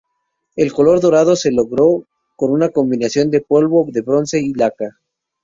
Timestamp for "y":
4.39-4.51